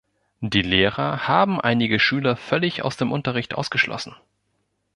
Die 0.39 0.63
Lehrer 0.63 1.27
haben 1.27 1.61
einige 1.61 1.99
Schüler 1.99 2.35
völlig 2.35 2.81
aus 2.83 2.97
dem 2.97 3.11
Unterricht 3.11 3.53
ausgeschlossen. 3.53 4.15